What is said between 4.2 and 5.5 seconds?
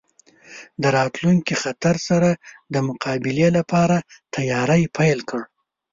تیاری پیل کړ.